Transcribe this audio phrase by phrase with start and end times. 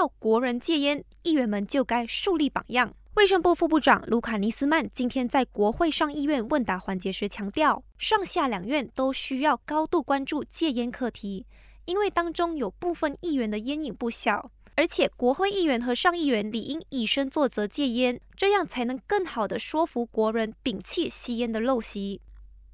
[0.00, 2.94] 要国人戒烟，议员们就该树立榜样。
[3.16, 11.44] 卫生部副部长卢卡尼斯曼今天在国会上议院问答环节时强调，上下两院都需要高度关注戒烟课题，
[11.84, 22.22] 因为当中有部分议员的烟瘾不小，而且国会议员和上议员理应以身作则戒烟，这样才能更好的说服国人摒弃吸烟的陋习。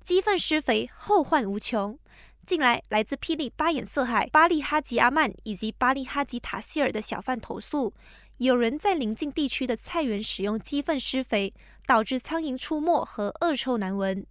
[0.04, 1.98] 鸡粪施肥，后患无穷。
[2.46, 7.92] 近来，来自霹雳巴眼色海、巴利哈吉阿曼以及巴利哈吉塔希尔的小贩投诉，
[8.38, 11.52] 有人在邻近地区的菜园使用鸡粪施肥，
[11.88, 14.24] 导致苍蝇出没和恶臭难闻。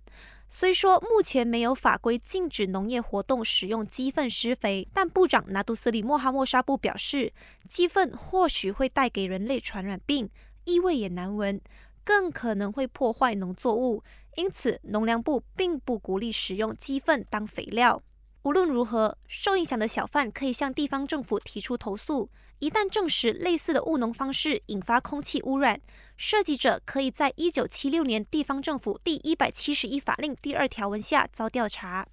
[0.47, 7.33] 虽说目前没有法规禁止农业活动使用鸡粪施肥，但部长拿杜斯里莫哈莫沙布表示，
[7.67, 10.29] 鸡粪或许会带给人类传染病，
[10.63, 11.59] 异味也难闻，
[12.05, 14.01] 更可能会破坏农作物。
[14.37, 18.01] 因此，农粮部并不鼓励使用鸡粪当肥料。
[18.43, 22.29] 无论如何，受影响的小贩可以向地方政府提出投诉。
[22.59, 25.81] 一旦证实类似的务农方式引发空气污染，
[26.15, 32.07] 涉及者可以在一九七六年地方政府第一百七十一法令第二条文下遭调查。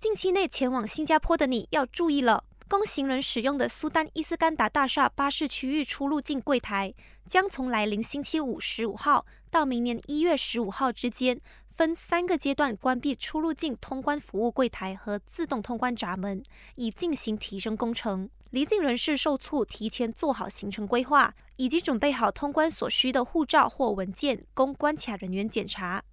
[0.00, 2.44] 近期内前往新加坡的你要注意了。
[2.70, 6.94] 供行人使用的苏丹伊斯干达大厦巴士区域出入境柜台，
[7.26, 16.40] 将从来临星期五十五号到明年一月十五号之间，分三个阶段关闭出入境通关服务柜台和自动通关闸门，
[16.76, 18.30] 以进行提升工程。
[18.50, 26.04] 离境人士受促提前做好行程规划，以及准备好通关所需的护照或文件，供关卡人员检查。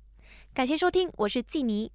[0.55, 1.92] 感谢收听，我是季妮。